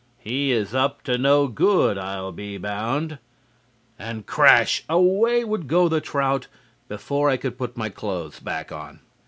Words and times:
He 0.17 0.51
is 0.51 0.73
up 0.73 1.03
to 1.03 1.19
no 1.19 1.45
good, 1.47 1.95
I'll 1.95 2.31
be 2.31 2.57
bound." 2.57 3.19
And 3.99 4.25
crash! 4.25 4.83
away 4.89 5.43
would 5.43 5.67
go 5.67 5.87
the 5.87 6.01
trout 6.01 6.47
before 6.87 7.29
I 7.29 7.37
could 7.37 7.55
put 7.55 7.77
my 7.77 7.89
clothes 7.89 8.39
back 8.39 8.71
on. 8.71 9.01